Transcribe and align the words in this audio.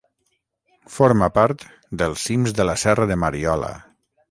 Forma 0.93 1.27
part 1.35 1.67
dels 2.03 2.25
cims 2.31 2.57
de 2.61 2.67
la 2.69 2.77
serra 2.87 3.09
de 3.13 3.21
Mariola. 3.27 3.73